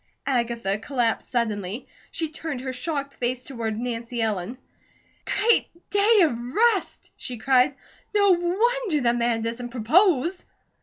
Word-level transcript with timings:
Agatha 0.25 0.79
collapsed 0.79 1.29
suddenly. 1.29 1.87
She 2.09 2.29
turned 2.29 2.61
her 2.61 2.73
shocked 2.73 3.13
face 3.13 3.43
toward 3.43 3.79
Nancy 3.79 4.19
Ellen. 4.19 4.57
"Great 5.25 5.67
Day 5.91 6.21
of 6.23 6.35
Rest!" 6.39 7.11
she 7.17 7.37
cried. 7.37 7.75
"No 8.15 8.31
wonder 8.31 9.01
the 9.01 9.13
man 9.13 9.41
doesn't 9.43 9.69
propose!" 9.69 10.43